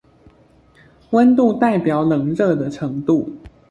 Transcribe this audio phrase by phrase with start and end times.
[1.11, 3.37] 溫度代表冷熱的程度